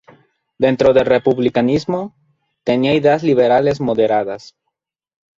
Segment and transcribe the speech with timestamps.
[0.57, 2.15] Dentro del republicanismo
[2.63, 4.55] tenía ideas liberales moderadas.